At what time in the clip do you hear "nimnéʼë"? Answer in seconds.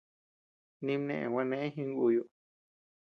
0.85-1.29